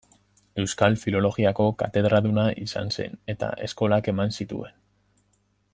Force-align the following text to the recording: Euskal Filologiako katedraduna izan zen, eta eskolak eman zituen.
Euskal 0.61 0.95
Filologiako 1.01 1.67
katedraduna 1.81 2.47
izan 2.63 2.89
zen, 2.95 3.21
eta 3.35 3.53
eskolak 3.67 4.11
eman 4.15 4.35
zituen. 4.41 4.79